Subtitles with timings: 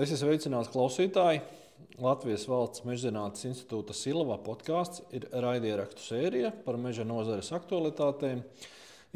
[0.00, 1.42] Es esmu sveicināts klausītāji.
[2.00, 8.40] Latvijas Valsts mežzinātnes institūta Silva podkāsts ir raidierakstu sērija par meža nozares aktualitātēm,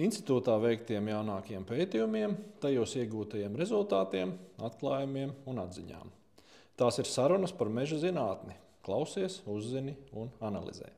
[0.04, 4.34] institūtā veiktiem jaunākiem pētījumiem, tajos iegūtajiem rezultātiem,
[4.68, 6.12] atklājumiem un atziņām.
[6.76, 8.58] Tās ir sarunas par meža zinātni.
[8.84, 10.90] Klausies, uzzini un analizē.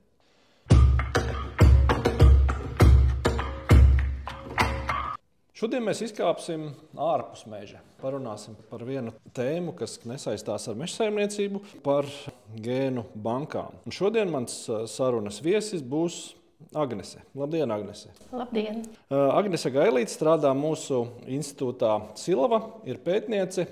[5.56, 6.66] Šodien mēs izkāpsim
[7.00, 7.78] ārpus meža.
[8.02, 12.04] Parunāsim par vienu tēmu, kas nesaistās ar meža saimniecību, par
[12.60, 13.78] gēnu bankām.
[13.88, 14.58] Un šodien mans
[14.92, 16.34] sarunas viesis būs
[16.76, 17.22] Agnese.
[17.32, 18.12] Labdien, Agnese!
[18.36, 18.82] Labdien!
[19.08, 23.64] Agnese Gailīte strādā mūsu institūtā Silava, ir pētniece.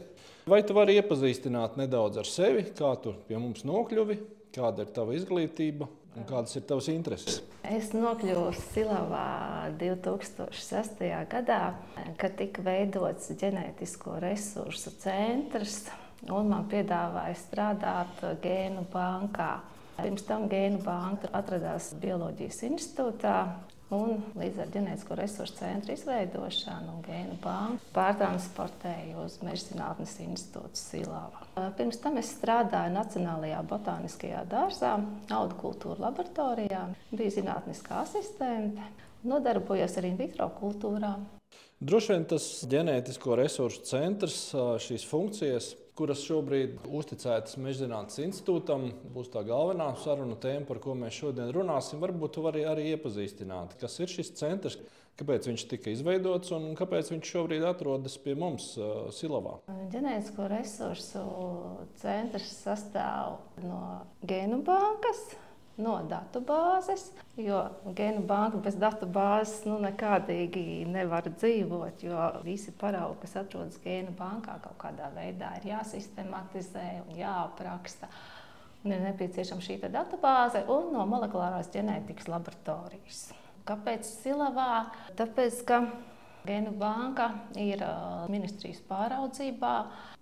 [0.48, 4.16] Vai tu vari iepazīstināt nedaudz ar sevi, kā tu pie mums nokļuvi,
[4.57, 7.41] kāda ir tava izglītība Un kādas ir tavas intereses?
[7.66, 11.02] Es nokļuvu Silavā 2006.
[11.32, 11.60] gadā,
[12.21, 15.88] kad tika veidots ģenētisko resursu centrs,
[16.30, 19.56] un man piedāvāja strādāt gēnu bankā.
[19.98, 23.37] Pirms tam gēnu banka atradās Bioloģijas institūtā,
[23.95, 30.80] Un līdz ar ģenētisko resursu centru izveidošanu un gēnu banku pārtransportēju uz Meža zinātnes institūtu
[30.80, 31.45] Silāvā.
[31.78, 34.96] Pirms tam es strādāju Nacionālajā botāniskajā dārzā,
[35.37, 38.88] augu kultūra laboratorijā, biju zinātniskā asistente,
[39.22, 41.28] nodarbojos ar in vitro kultūrām.
[41.84, 44.38] Droši vien tas ģenētisko resursu centrs,
[44.82, 51.20] šīs funkcijas kuras šobrīd uzticētas Mežģinātnes institūtam, būs tā galvenā sarunu tēma, par ko mēs
[51.20, 52.02] šodien runāsim.
[52.02, 54.78] Varbūt jūs arī, arī iepazīstināt, kas ir šis centrs,
[55.20, 59.60] kāpēc viņš tika izveidots un kāpēc viņš šobrīd atrodas pie mums uh, Silavā.
[59.95, 61.24] Ģenētisko resursu
[62.02, 63.80] centrs sastāv no
[64.26, 65.22] gēnu bankas
[65.81, 67.09] no datubāzes,
[67.41, 67.59] jo
[67.97, 74.59] gēnu banka bez datubāzes nu, nekādīgi nevar dzīvot, jo visi paraugi, kas atrodas gēnu bankā,
[74.62, 78.11] kaut kādā veidā ir jāsistematizē un jāapraksta.
[78.84, 83.31] Un ir nepieciešama šī datubāze un no molekulārās ģenētikas laboratorijas.
[83.65, 84.91] Kāpēc Silavā?
[85.17, 85.79] Tāpēc, ka
[86.44, 87.81] Gēnu banka ir
[88.28, 89.72] ministrijas pāraudzībā.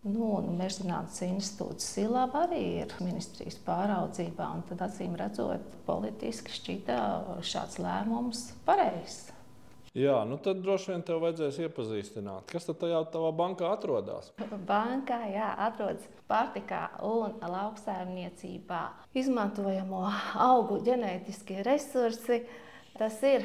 [0.06, 4.48] Nu, Mežzinātnes institūts Silava arī ir ministrijas pāraudzībā.
[4.68, 6.98] Tad, acīm redzot, politiski šķita
[7.42, 9.32] šāds lēmums pareizs.
[9.98, 14.30] Jā, nu tad droši vien tev vajadzēs iepazīstināt, kas tad tajā tavā bankā atrodas.
[14.64, 18.80] Bankā jā, atrodas pārtikā un lauksaimniecībā
[19.20, 20.06] izmantojamo
[20.46, 22.40] augu ģenētiskie resursi.
[22.96, 23.44] Tas ir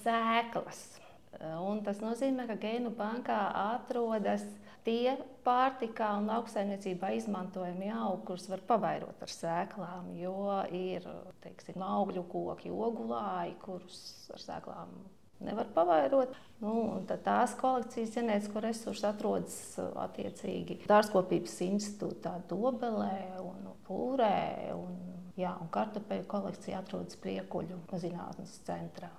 [0.00, 1.01] sēklas,
[1.42, 3.38] Un tas nozīmē, ka gēnu bankā
[3.74, 4.44] atrodas
[4.86, 5.16] tie
[5.46, 10.12] pārtikā un lauksaimniecībā izmantojami augi, kurus var pavairot ar sēklām.
[10.18, 11.08] Jo ir
[11.42, 14.04] teiksim, augļu koki, ogulāji, kurus
[14.34, 14.94] ar sēklām
[15.42, 16.34] nevar pavairot.
[16.62, 19.56] Nu, tās kolekcijas ģenētisko resursu atrodas
[20.04, 24.70] attiecīgi Dārzkopības institūtā, Dobelē un Pūrē.
[24.76, 24.94] Un,
[25.38, 29.10] jā, un kartupeļu kolekcija atrodas Priekuļu zinātnes centrā.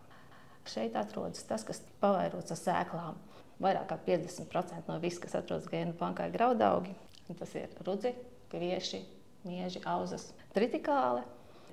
[0.69, 3.17] Šeit atrodas tas, kas pavairots ar sēklām.
[3.63, 6.95] Vairāk kā 50% no viss, kas atrodas gēnu bankā, ir graudaugi.
[7.39, 8.13] Tas ir rudzi,
[8.51, 8.99] kvieši,
[9.47, 11.23] mieži, auzas, tritikāli.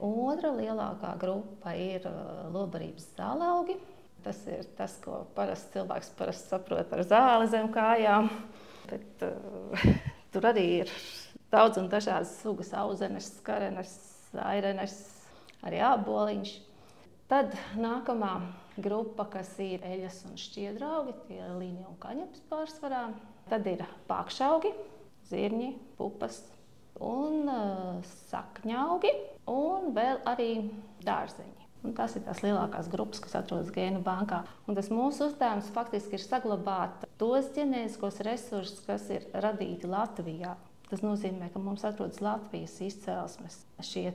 [0.01, 3.77] Otra lielākā grupa ir uh, lobarības zālaugi.
[4.25, 8.31] Tas ir tas, ko parasti cilvēks parasti saprot ar zāli zem kājām.
[8.89, 9.85] Bet, uh,
[10.33, 10.95] tur arī ir
[11.53, 13.93] daudz un dažādas sugas, auzenes, skarenes,
[14.47, 14.97] airenes,
[15.67, 16.57] arī āboliņš.
[17.31, 18.41] Tad nākamā
[18.83, 23.05] grupa, kas ir eļas un šķiedraugi, tie ir līnija un kaņepes pārsvarā.
[23.47, 24.73] Tad ir pākšaugi,
[25.31, 26.41] zirņi, pupas
[26.99, 29.13] un uh, sakņaugi
[29.51, 30.51] un vēl arī
[31.07, 31.69] dārzeņi.
[31.87, 34.43] Un tas ir tās lielākās grupas, kas atrodas gēnu bankā.
[34.67, 40.57] Un tas mūsu uzdevums faktiski ir saglabāt tos ģenētiskos resursus, kas ir radīti Latvijā.
[40.91, 44.11] Tas nozīmē, ka mums atrodas Latvijas izcelsmes šie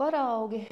[0.00, 0.64] paraugi,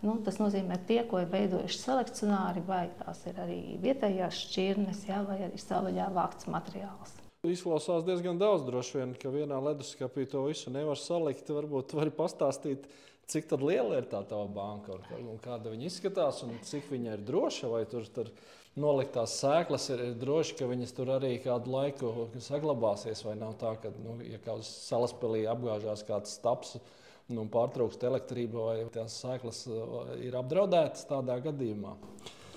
[0.00, 5.18] Nu, tas nozīmē, tie, ko ir veidojuši selekcionāri, vai tās ir arī vietējās šķirnes, jā,
[5.28, 7.18] vai arī savvaļā vākts materiāls.
[7.44, 11.48] Izklausās diezgan daudz, droši vien, ka vienā leduskapī to visu nevar salikt.
[11.52, 12.88] Varbūt vari pastāstīt,
[13.32, 17.70] cik liela ir tā tava banka un kāda viņa izskatās un cik viņa ir droša.
[17.72, 18.28] Vai tur, tur
[18.80, 23.74] noliktās sēklas ir, ir droši, ka viņas tur arī kādu laiku saglabāsies, vai nav tā,
[23.80, 26.76] ka, nu, ja kā uz salaspēlī apgāžās kāds staps
[27.34, 31.94] nu, pārtraukta elektrība vai tās sēklas uh, ir apdraudētas tādā gadījumā?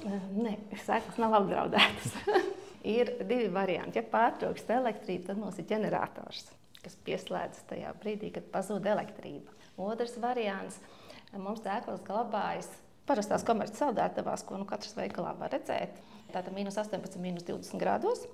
[0.03, 2.17] Nē, sēklas nav apdraudētas.
[2.83, 3.99] ir divi varianti.
[3.99, 6.47] Ja pārtrauksta elektrība, tad mums ir ģenerators,
[6.83, 9.55] kas pieslēdzas tajā brīdī, kad pazūd elektrība.
[9.79, 10.79] Otrs variants-
[11.45, 12.69] mums sēklas glabājas
[13.07, 15.97] parastās komerciālās saldētavās, ko nu katrs veikalā var redzēt.
[16.33, 18.27] Tātad minus 18, minus 20 grādos.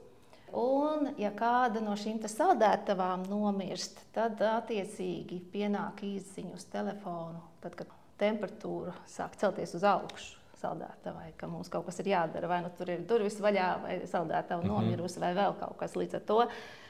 [0.58, 7.92] Un, ja kāda no šīm saldētavām nomirst, tad attiecīgi pienāk īsiņu uz telefonu, tad, kad
[8.20, 10.38] temperatūra sāk celties uz augšu.
[10.60, 14.60] Saldētavai, ka mums kaut kas ir jādara, vai nu tur ir durvis vaļā, vai saldētava
[14.60, 14.74] mhm.
[14.74, 16.40] nomirusi, vai vēl kaut kas līdz ar to.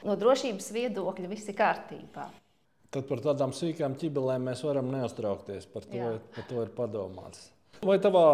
[0.08, 2.26] No drošības viedokļa viss ir kārtībā.
[2.90, 5.68] Tad par tādām sīkām ķibelēm mēs varam neuztraukties.
[5.70, 6.16] Par to, Jā.
[6.34, 7.44] par to ir padomāts.
[7.80, 8.24] Vai tavā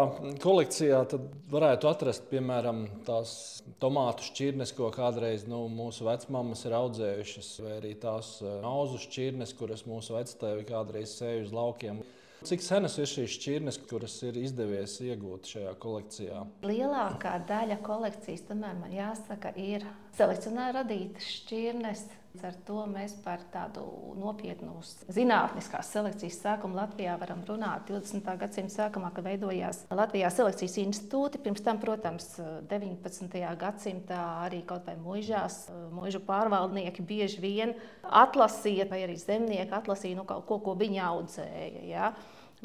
[0.43, 1.05] kolekcijā
[1.47, 3.31] varētu atrast, piemēram, tās
[3.79, 9.55] tomātu šķirnes, ko kādreiz nu, mūsu vecmāmas ir audzējušas, vai arī tās eh, auzu šķirnes,
[9.55, 12.03] kuras mūsu vectēvi kādreiz sēja uz laukiem?
[12.47, 16.43] Cik senas ir šīs šķirnes, kuras ir izdevies iegūt šajā kolekcijā?
[16.67, 19.87] Lielākā daļa kolekcijas, tomēr man jāsaka, ir
[20.19, 22.03] selekcionēra radītas šķirnes
[22.45, 23.83] Ar to mēs par tādu
[24.19, 24.75] nopietnu
[25.13, 28.27] zinātniskās selekcijas sākumu Latvijā varam runāt 20.
[28.41, 31.41] gadsimta sākumā, kad veidojās Latvijā selekcijas institūti.
[31.43, 32.29] Pirms tam, protams,
[32.69, 33.37] 19.
[33.61, 40.27] gadsimtā arī kaut vai mūžās, mūžu pārvaldnieki bieži vien atlasīja, vai arī zemnieki atlasīja nu,
[40.29, 41.85] kaut ko, ko viņi audzēja.
[41.89, 42.11] Ja?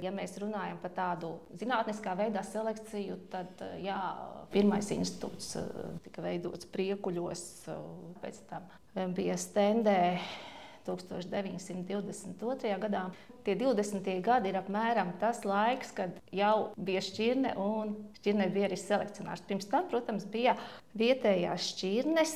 [0.00, 3.98] Ja mēs runājam par tādu zinātniskā veidā selekciju, tad jā,
[4.54, 5.50] pirmais institūts
[6.06, 7.42] tika veidots priekuļos,
[8.22, 8.70] pēc tam
[9.12, 10.00] bija stendē
[10.86, 12.78] 1922.
[12.80, 13.10] gadā.
[13.42, 14.22] Tie 20.
[14.22, 19.44] gadi ir apmēram tas laiks, kad jau bija šķirne un šķirne bija arī selekcionārs.
[19.48, 20.56] Pirms tam, protams, bija
[20.98, 22.32] vietējās šķirnes.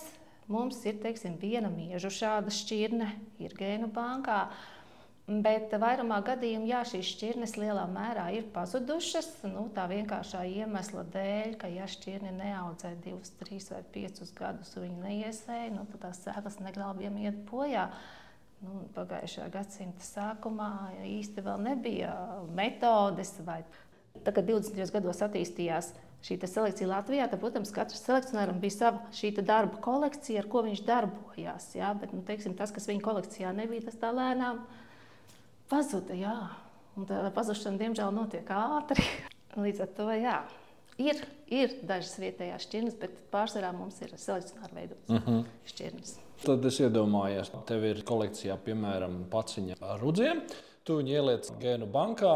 [0.50, 3.08] Mums ir teiksim, viena miežu šāda šķirne,
[3.42, 4.46] ir gēnu bankā.
[5.26, 9.26] Bet vairumā gadījumā jā, šīs šķirnes lielā mērā ir pazudušas.
[9.50, 15.02] Nu, tā vienkāršā iemesla dēļ, ka ja šķirni neaudzē divus, trīs vai piecus gadus, viņi
[15.02, 17.88] neiesēja, nu, tad tās sēklas neglābjami iet bojā.
[18.62, 20.70] Nu, pagājušā gadsimta sākumā
[21.10, 22.14] īsti vēl nebija
[22.54, 23.34] metodes.
[23.42, 23.64] Vai...
[24.22, 24.78] Tagad 20.
[24.94, 25.90] gados attīstījās
[26.22, 31.72] šī selekcija Latvijā, tad, protams, katrs selekcionāram bija sava darba kolekcija, ar ko viņš darbojās.
[31.74, 31.90] Jā?
[31.98, 34.62] Bet, nu, teiksim, tas, kas viņa kolekcijā nebija, tas tā lēnām
[35.70, 36.16] pazuda.
[36.16, 36.36] Jā.
[36.96, 39.04] Un tā pazušana, diemžēl, notiek ātri.
[39.64, 40.36] Līdz ar to jā.
[41.00, 41.18] Ir,
[41.52, 45.34] ir dažas vietējās šķirnes, bet pārsvarā mums ir selekcionāri veidotas uh mhm.
[45.42, 45.68] -huh.
[45.72, 46.14] šķirnes.
[46.44, 50.42] Tad es iedomājos, ka tev ir kolekcijā, piemēram, paciņa ar rudziem.
[50.84, 52.34] Tu viņu ieliec gēnu bankā,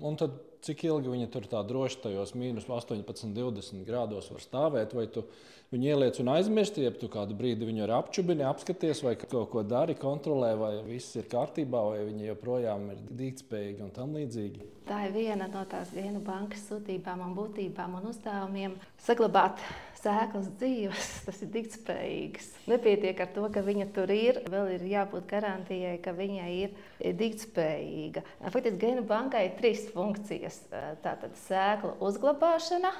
[0.00, 4.94] un tad cik ilgi viņa tur tā droši tajos mīnus 18, 20 grādos var stāvēt.
[4.96, 5.24] Vai tu
[5.72, 9.64] viņu ieliec un aizmirsti, ja tu kādu brīdi viņu ar apčubini apskaties, vai kaut ko
[9.66, 14.68] dari, kontrolē, vai viss ir kārtībā, vai viņi joprojām ir dīķspējīgi un tam līdzīgi.
[14.88, 19.62] Tā ir viena no tās vienu bankas sūtībām un būtībām un uzdevumiem saglabāt
[20.02, 22.50] sēklas dzīves, tas ir dīķspējīgs.
[22.70, 26.74] Nepietiek ar to, ka viņa tur ir, vēl ir jābūt garantijai, ka viņa ir
[27.20, 28.24] dīķspējīga.
[28.48, 30.62] Faktiski gēnu bankai ir trīs funkcijas.
[31.04, 32.92] Tātad sēklu uzglabāšana,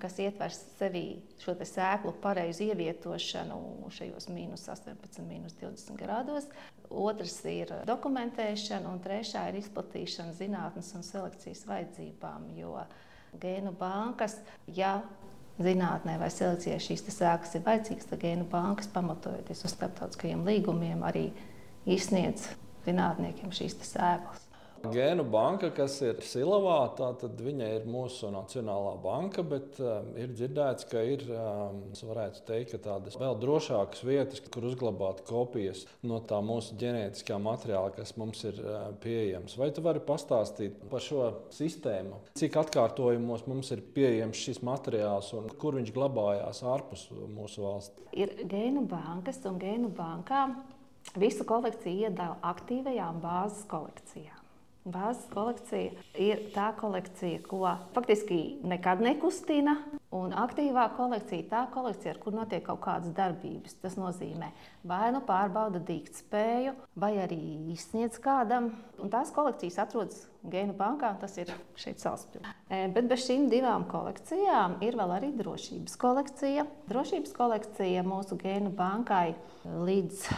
[0.00, 1.04] kas ietver sevī
[1.40, 6.48] šo sēklu pareizu ievietošanu šajos mīnus 18, mīnus 20 grādos.
[6.86, 12.50] Otrs ir dokumentēšana, un trešā ir izplatīšana zinātnes un selekcijas vajadzībām.
[12.58, 12.76] Jo
[13.40, 14.38] gēnu bankas,
[14.68, 15.00] ja
[15.62, 21.30] zinātnē vai selekcijai šīs sēklas ir vajadzīgas, tad gēnu bankas, pamatojoties uz starptautiskajiem līgumiem, arī
[21.88, 22.50] izsniedz
[22.86, 24.45] zinātniekiem šīs sēklas.
[24.92, 30.86] Gēnu banka, kas ir Silavā, tad viņa ir mūsu nacionālā banka, bet um, ir dzirdēts,
[30.90, 31.82] ka ir um,
[32.48, 38.44] teikt, tādas vēl drošākas vietas, kur uzglabāt kopijas no tā mūsu ģenētiskā materiāla, kas mums
[38.48, 39.58] ir uh, pieejams.
[39.60, 42.22] Vai tu vari pastāstīt par šo sistēmu?
[42.38, 48.08] Cik atkārtojumos mums ir pieejams šis materiāls un kur viņš glabājās ārpus mūsu valsts?
[48.16, 50.58] Ir gēnu bankas un gēnu bankām.
[51.14, 54.45] Visu kolekciju iedala aktīvajām bāzes kolekcijām.
[54.86, 57.64] Bāzes kolekcija ir tā kolekcija, ko
[57.94, 59.80] faktiski nekad nekustina.
[60.14, 63.74] Un aktīvā kolekcija ir tā kolekcija, ar kur notiek kaut kādas darbības.
[63.82, 64.52] Tas nozīmē,
[64.86, 67.40] vai nu pārbauda dīktspēju, vai arī
[67.74, 68.70] izsniedz kādam.
[69.02, 72.54] Un tās kolekcijas atrodas Gēnu bankā, tas ir šeit Salaspilsē.
[72.94, 76.68] Bet bez šīm divām kolekcijām ir vēl arī drošības kolekcija.
[76.86, 79.34] Drošības kolekcija mūsu Gēnu bankai
[79.66, 80.28] līdz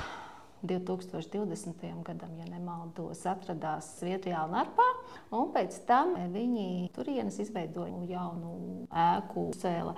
[0.62, 1.84] 2020.
[2.02, 4.86] gadam, ja nemaldos, atradās Zviedrijā un Arpā.
[5.34, 9.94] Un pēc tam viņi turienes izveidoja jaunu ēku cēla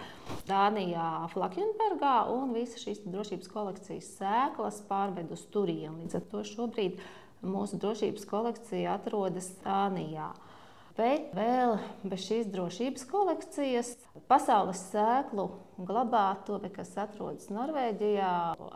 [0.49, 6.05] Dānijā, Flakjunbergā, un visas šīs drošības kolekcijas sēklas pārved uz turieni.
[6.05, 7.01] Līdz ar to šobrīd
[7.41, 10.33] mūsu drošības kolekcija atrodas Dānijā.
[10.99, 13.95] Bet vēl bez šīs drošības kolekcijas
[14.29, 15.47] pasaules sēklu
[15.89, 18.33] glabātuve, kas atrodas Norvēģijā,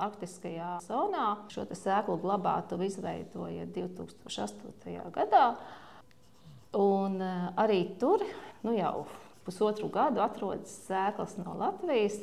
[0.06, 4.99] Arktiskajā zonā, šo sēklu glabātuvi izveidoja 2008.
[5.14, 5.46] gadā.
[6.75, 8.25] Un eh, arī tur
[8.64, 9.06] nu jau
[9.44, 12.18] pusotru gadu atrodas sēklas no Latvijas.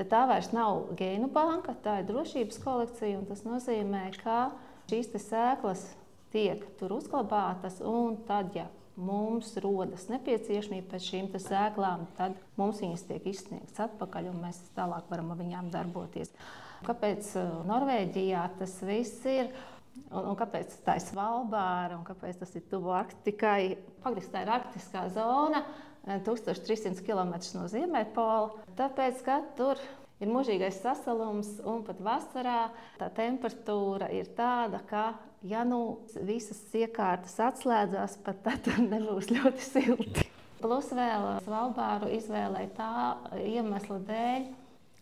[0.00, 3.24] Tā vairs nav gēnu banka, tā ir drošības kolekcija.
[3.28, 4.50] Tas nozīmē, ka
[4.88, 5.82] šīs sēklas
[6.32, 8.68] tiek tur uzglabātas, un tad, ja
[9.00, 15.08] mums rodas nepieciešamība pēc šīm sēklām, tad mums viņas tiek izsniegtas atpakaļ, un mēs tālāk
[15.12, 16.32] varam ar viņām darboties.
[16.86, 19.50] Kāpēc uh, Norvēģijā tas viss ir?
[20.10, 23.76] Un, un kāpēc tā ir Svalbāra un kāpēc tas ir tuvu Arktikai?
[24.04, 25.64] Faktiski tā ir arktiskā zona,
[26.08, 28.68] 1300 uh, km no Ziemeļpola.
[28.78, 29.80] Tāpēc, ka tur
[30.20, 32.60] ir mūžīgais sasalums, un pat vasarā
[33.00, 35.04] tā temperatūra ir tāda, ka,
[35.46, 35.80] ja nu
[36.26, 40.26] visas iekārtas atslēdzās, pat tad nebūs ļoti silti.
[40.60, 42.90] Plus vēl Svalbāru izvēlēja tā
[43.40, 44.48] iemesla dēļ,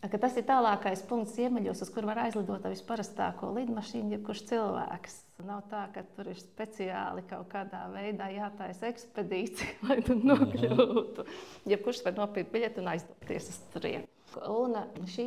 [0.07, 5.18] ka tas ir tālākais punkts ziemeļos, uz kur var aizlidot ar visparastāko lidmašīnu, jebkurš cilvēks.
[5.47, 11.26] Nav tā, ka tur ir speciāli kaut kādā veidā jātaisa ekspedīcija, lai tur nokļūtu.
[11.75, 14.07] Jebkurš var nopirkt biļeti un aizdoties uz turieni.
[14.47, 14.78] Un
[15.11, 15.26] šī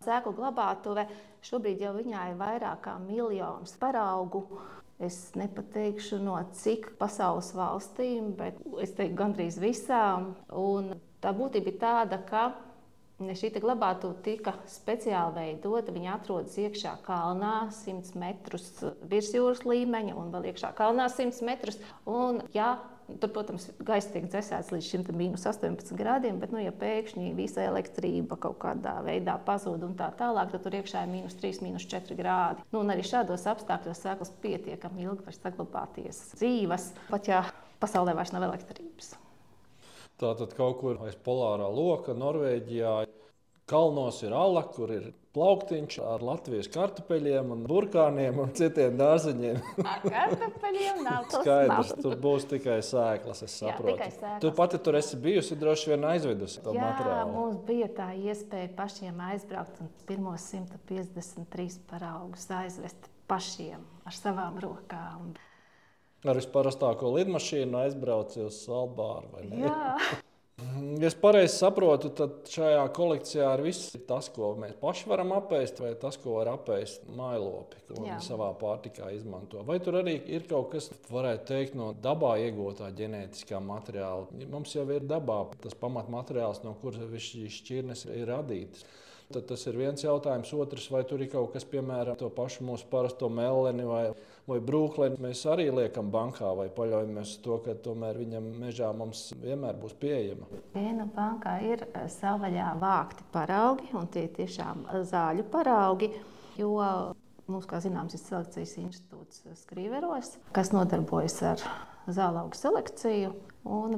[0.00, 1.02] sēklu glabātuve
[1.44, 4.46] šobrīd jau viņai ir vairāk kā miljons paraugu.
[5.00, 10.34] Es nepateikšu no cik pasaules valstīm, bet es teiktu gandrīz visām.
[10.56, 12.46] Un tā būtība ir tāda, ka
[13.20, 15.92] šī glabātuve tika speciāli veidota.
[15.92, 18.70] Viņa atrodas iekšā kalnā, 100 metrus
[19.04, 21.80] virs jūras līmeņa, un vēl iekšā kalnā 100 metrus.
[22.08, 22.78] Un, ja
[23.20, 27.64] Tur, protams, gaisa tiek dzēsēts līdz šim minus 18 grādiem, bet, nu, ja pēkšņi visa
[27.66, 31.88] elektrība kaut kādā veidā pazūd un tā tālāk, tad tur iekšā ir minus 3, minus
[31.90, 32.66] 4 grādi.
[32.70, 37.42] Nu, un arī šādos apstākļos sēklas pietiekami ilgi var saglabāties dzīves, pat ja
[37.82, 39.16] pasaulē vairs nav elektrības.
[40.20, 42.94] Tātad kaut kur aiz polārā loka Norvēģijā
[43.70, 49.60] kalnos ir ala, kur ir plauktiņš ar Latvijas kartupeļiem, un burkāniem un citiem dārzeņiem.
[49.92, 51.92] Ar kartupeļiem nav skaidrs.
[52.02, 53.44] Tur būs tikai sēklas.
[53.46, 53.94] Es saprotu.
[53.94, 54.40] Jā, sēklas.
[54.42, 57.36] Tu pati tur esi bijusi, droši vien aizvedusi to Jā, materiālu.
[57.36, 65.30] Mums bija tā iespēja pašiem aizbraukt un pirmos 153 paraugus aizvest pašiem ar savām rokām.
[66.26, 69.46] Ar visparastāko lidmašīnu aizbraucu uz Svalbāru.
[69.46, 69.94] Jā.
[71.00, 75.80] Ja es pareizi saprotu, tad šajā kolekcijā ir viss tas, ko mēs paši varam apēst,
[75.80, 79.64] vai tas, ko var apēst mailopi, ko viņi savā pārtikā izmanto.
[79.66, 84.28] Vai tur arī ir kaut kas, varētu teikt, no dabā iegūtā ģenētiskā materiāla?
[84.52, 88.84] Mums jau ir dabā tas pamatmateriāls, no kuras šīs šķirnes ir radītas.
[89.30, 90.50] Tad tas ir viens jautājums.
[90.58, 94.02] Otrs, vai tur ir kaut kas, piemēram, to pašu mūsu parasto melni vai,
[94.50, 99.28] vai brūkleni, mēs arī liekam bankā vai paļaujamies uz to, ka tomēr viņam mežā mums
[99.38, 100.50] vienmēr būs pieejama.
[100.74, 106.10] Viena bankā ir eh, savvaļā vākti paraugi, un tie tiešām zāļu paraugi.
[106.58, 106.74] Jo
[107.50, 111.64] Mums, kā zināms, ir selekcijas institūts Skrīveros, kas nodarbojas ar
[112.08, 113.32] zālaugu selekciju.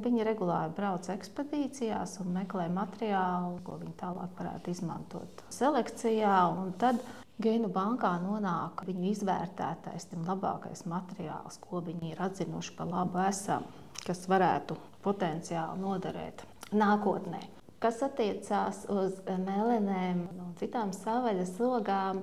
[0.03, 6.39] Viņi regulāri brauc ekspedīcijās un meklē materiālu, ko viņi tālāk varētu izmantot selekcijā.
[6.83, 6.99] Tad
[7.43, 13.65] Gēnu bankā nonāk viņu izvērtētais, tam labākais materiāls, ko viņi ir atzinuši par labu esam,
[14.03, 16.45] kas varētu potenciāli noderēt
[16.75, 17.41] nākotnē.
[17.83, 22.23] Kas attiecās uz melenēm un citām savvaļas logām,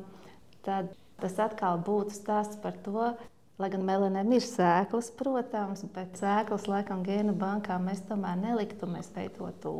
[0.63, 3.09] tad Tas atkal būtu stāsts par to,
[3.59, 8.87] Lai gan melanēm ir sēklas, protams, bet sēklas laikam gēnu bankā mēs tomēr neliktu.
[8.87, 9.73] Mēs veidotu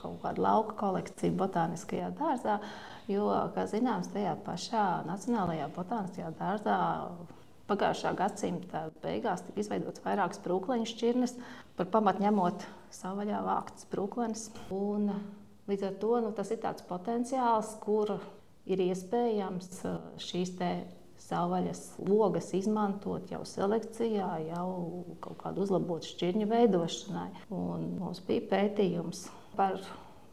[0.00, 2.56] kaut kādu lauku kolekciju botāniskajā dārzā,
[3.06, 6.80] jo, kā zināms, tajā pašā Nacionālajā botāniskajā dārzā
[7.70, 11.36] pagājušā gadsimta beigās tika izveidots vairākas brūkleņu šķirnes,
[11.78, 12.66] par pamatu ņemot
[12.98, 14.48] savvaļā vāktas brūklenes.
[14.74, 15.12] Un
[15.70, 18.16] līdz ar to nu, tas ir tāds potenciāls, kur
[18.66, 20.56] ir iespējams uh, šīs
[21.20, 24.70] savvaļas logas izmantot jau selekcijā, jau
[25.22, 27.28] kaut kādu uzlabotu šķirņu veidošanai.
[27.54, 29.26] Un mums bija pētījums
[29.58, 29.78] par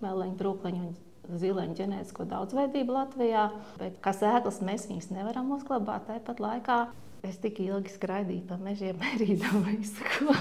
[0.03, 0.95] meleņu, brūkleņu un
[1.41, 3.49] zileņu ģenētisko daudzveidību Latvijā,
[3.81, 6.81] bet kā sēklas mēs viņus nevaram uzglabāt tāpat laikā.
[7.27, 10.35] Es tik ilgi skraidīju pa mežiem, mērīdama visu, ko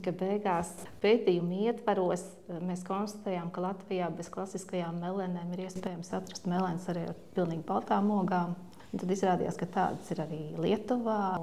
[0.00, 0.70] ka beigās
[1.02, 7.08] pētījuma ietvaros eh, mēs konstatējām, ka Latvijā bez klasiskajām melenēm ir iespējams atrast melēnas arī
[7.10, 8.54] ar pilnīgi baltām ogām.
[8.92, 11.38] Un tad izrādījās, ka tādas ir arī Lietuvā.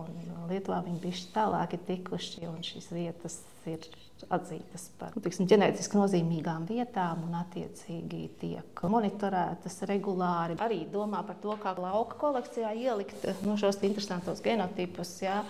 [0.51, 3.39] Lietuvā viņi bija tālāk tikuši, un šīs vietas
[3.69, 3.87] ir
[4.29, 10.59] atzītas par nu, tiksim, ģenētiski nozīmīgām vietām un attiecīgi tiek monitorētas regulāri.
[10.61, 15.41] Arī domā par to, kā lauka kolekcijā ielikt nu, šos interesantos genotipus, jā,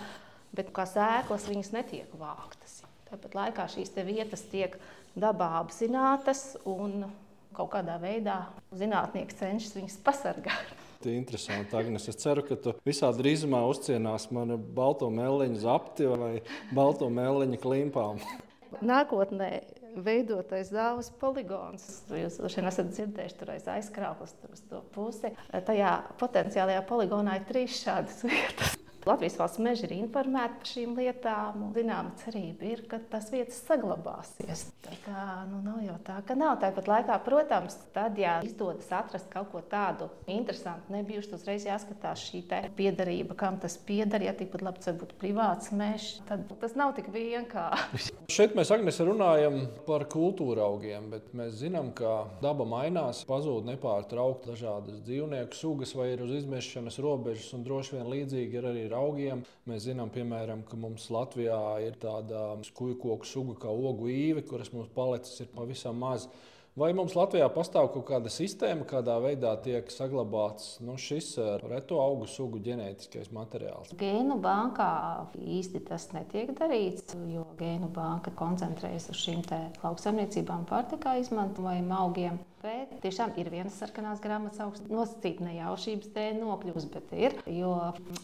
[0.56, 2.80] bet kā sēklas viņas netiek vāktas.
[3.10, 4.78] Tāpat laikā šīs vietas tiek
[5.18, 7.10] dabā apzinātas un
[7.56, 10.79] kaut kādā veidā zinātnieki cenšas viņas pasargāt.
[11.00, 12.08] Ir interesanti, Agnes.
[12.12, 16.34] Es ceru, ka tu visā drīzumā uzcienās manu balto mēliņu zapti vai
[16.76, 18.20] balto mēliņu klimpām.
[18.84, 19.48] Nākotnē
[20.04, 21.86] veidotais dāvas poligons.
[22.12, 25.32] Jūs droši vien esat dzirdējuši, tur aiz aizkrāpjas, tur uz to pusi.
[25.50, 28.76] Tajā potenciālajā poligonā ir trīs šādas vietas.
[29.08, 31.62] Latvijas valsts meža ir informēta par šīm lietām.
[31.72, 34.66] Zināma cerība ir, ka tas vietas saglabāsies.
[34.84, 36.58] Tā kā, nu, nav jau tā, ka nav.
[36.60, 42.42] Tāpat laikā, protams, tad, ja izdodas atrast kaut ko tādu interesantu, nebijuši uzreiz jāskatās šī
[42.76, 44.20] piederība, kam tas pieder.
[44.26, 48.12] Ja tikpat labi tas būtu privāts mežs, tad tas nav tik vienkārši.
[48.36, 54.52] Šeit mēs Agnes runājam par kultūra augiem, bet mēs zinām, ka daba mainās, pazūd nepārtraukti
[54.52, 58.98] dažādas dzīvnieku sugas vai ir uz izmešanas robežas, un droši vien līdzīgi ir arī ar
[59.00, 59.44] augiem.
[59.70, 64.72] Mēs zinām, piemēram, ka mums Latvijā ir tāda skuju koku suga kā ogu īve, kuras
[64.74, 66.28] mums palicis ir pavisam maz.
[66.80, 71.98] Vai mums Latvijā pastāv kaut kāda sistēma, kādā veidā tiek saglabāts nu, šis eh, reto
[72.00, 73.90] augu sugu ģenētiskais materiāls?
[74.00, 74.88] Gēnu bankā
[75.36, 79.44] īsti tas netiek darīts, jo gēnu banka koncentrējas uz šīm
[79.82, 82.40] lauksaimniecībām, pārtikā izmantojamiem augiem.
[82.64, 87.40] Bet tiešām ir viena sarkanās grāmatas augsts, nosacīta nejaušības dēļ nokļuvusi, bet ir.
[87.60, 87.74] Jo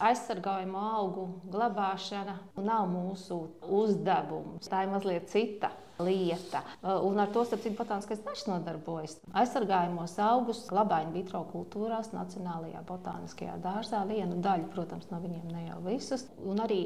[0.00, 4.72] aizsargājumu augu glabāšana nav mūsu uzdevums.
[4.72, 6.62] Tā ir mazliet cita lieta.
[6.82, 9.16] Un ar to starpcīm botāniskais dažs nodarbojas.
[9.36, 14.04] Aizsargājumos augus glabā in vitro kultūrās, Nacionālajā botāniskajā dārzā.
[14.08, 16.26] Vienu daļu, protams, no viņiem ne jau visus.
[16.44, 16.82] Un arī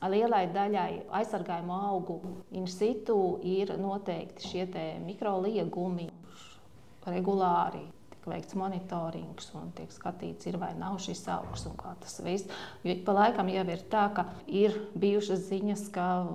[0.00, 0.90] lielai daļai
[1.20, 2.20] aizsargājumu augu
[2.56, 4.66] in situ ir noteikti šie
[5.04, 6.10] mikroliegumi
[7.06, 7.86] regulāri
[8.20, 12.48] tiek veikts monitorings un tiek skatīts, ir vai nav šis augsts un kā tas viss.
[12.84, 16.26] Jo pa laikam jau ir tā, ka ir bijušas ziņas, ka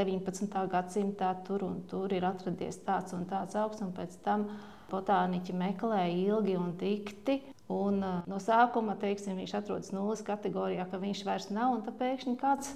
[0.00, 0.66] 19.
[0.72, 4.48] gadsimtā tur un tur ir atradies tāds un tāds augsts, un pēc tam
[4.90, 7.40] botāniķi meklē ilgi un dikti.
[7.70, 12.34] Un, uh, no sākuma teiksim, viņš atrodas nulles kategorijā, ka viņš vairs nav, un pēkšņi
[12.40, 12.72] kāds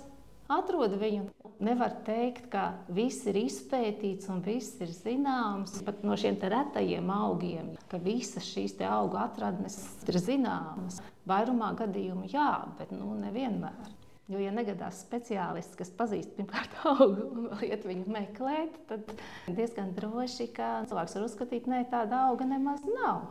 [0.52, 1.26] atrod viņu.
[1.64, 5.78] Nevar teikt, ka viss ir izpētīts un viss ir zināms.
[5.86, 11.00] Pat no šiem retajiem augiem, ka visas šīs augu atradnes ir zināmas.
[11.30, 13.94] Vairumā gadījumu jā, bet nu, nevienmēr.
[14.32, 19.10] Jo, ja negadās speciālists, kas pazīst pirmkārt augu un iet viņu meklēt, tad
[19.46, 23.26] diezgan droši, ka cilvēks var uzskatīt, ka tāda auga nemaz nav.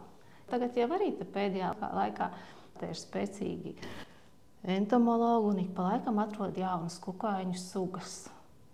[0.52, 2.30] Tagad jau arī pēdējā laikā
[2.84, 3.78] ir spēcīgi
[4.76, 8.16] entomologi un ik pa laikam atrod jaunas kukaiņu sugas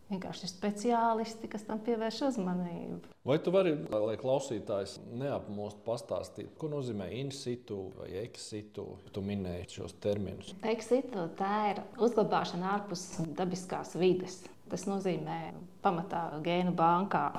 [0.10, 3.14] vienkārši ir speciālisti, kas tam pievērš uzmanību.
[3.30, 8.86] Vai tu vari, lai klausītājs neapmost, pastāstīt, ko nozīmē in situ vai eksitu?
[9.14, 10.54] Tu minēji šos terminus.
[10.66, 13.06] Eksitu tā ir uzglabāšana ārpus
[13.38, 14.42] dabiskās vides.
[14.70, 15.40] Tas nozīmē
[15.86, 17.30] pamatā gēnu bankā.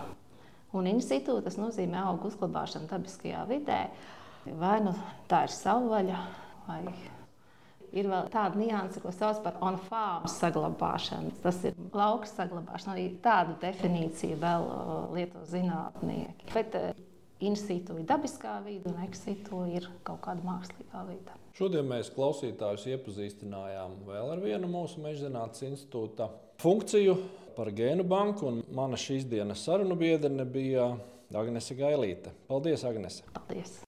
[0.74, 3.85] Un in situ tas nozīmē augu uzglabāšanu dabiskajā vidē.
[4.59, 4.94] Vai nu
[5.30, 6.20] tā ir savvaļa
[6.68, 6.85] vai
[7.96, 11.33] Ir vēl tāda nianse, ko sauc par on-farm saglabāšanu.
[11.42, 12.94] Tas ir lauka saglabāšana.
[12.94, 14.66] Arī tādu definīciju vēl
[15.16, 16.50] lieto zinātnieki.
[16.55, 16.76] Bet
[17.40, 21.37] in situ ir dabiskā vide, un ex situ ir kaut kāda mākslīgā vide.
[21.59, 26.31] Šodien mēs klausītājus iepazīstinājām vēl ar vienu mūsu Mežģinātnes institūta
[26.62, 27.16] funkciju
[27.57, 28.61] par gēnu banku.
[28.76, 30.92] Mana šīs dienas sarunu biedrene bija
[31.37, 32.33] Agnese Gailīte.
[32.48, 33.26] Paldies, Agnese!
[33.35, 33.81] Paldies!